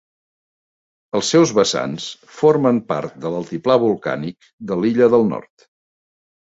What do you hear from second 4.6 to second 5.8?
de l'illa del nord.